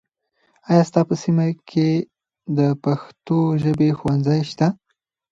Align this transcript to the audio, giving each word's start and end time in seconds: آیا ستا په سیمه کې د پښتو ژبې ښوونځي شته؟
آیا 0.69 0.83
ستا 0.89 1.01
په 1.09 1.15
سیمه 1.23 1.47
کې 1.69 1.89
د 2.57 2.59
پښتو 2.83 3.39
ژبې 3.63 3.89
ښوونځي 3.97 4.41
شته؟ 4.49 4.67